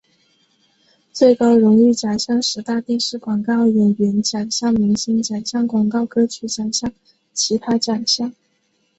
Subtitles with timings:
[1.13, 6.91] 最高荣誉奖项十大电视广告演员奖项明星奖项广告歌曲奖项
[7.35, 8.33] 其他奖项